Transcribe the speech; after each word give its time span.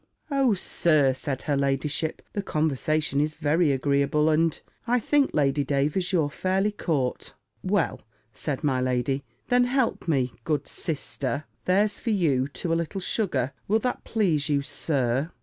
"O 0.31 0.55
Sir," 0.55 1.13
said 1.13 1.43
her 1.43 1.55
ladyship, 1.55 2.23
"the 2.33 2.41
conversation 2.41 3.21
is 3.21 3.35
very 3.35 3.71
agreeable; 3.71 4.31
and 4.31 4.59
I 4.87 4.99
think, 4.99 5.29
Lady 5.31 5.63
Davers, 5.63 6.11
you're 6.11 6.27
fairly 6.31 6.71
caught." 6.71 7.33
"Well," 7.61 7.99
said 8.33 8.63
my 8.63 8.81
lady, 8.81 9.23
"then 9.49 9.65
help 9.65 10.07
me, 10.07 10.33
good 10.43 10.67
sister 10.67 11.43
there's 11.65 11.99
for 11.99 12.09
you! 12.09 12.47
to 12.47 12.73
a 12.73 12.73
little 12.73 12.99
sugar. 12.99 13.53
Will 13.67 13.77
that 13.77 14.03
please 14.03 14.49
you, 14.49 14.63
Sir?" 14.63 15.29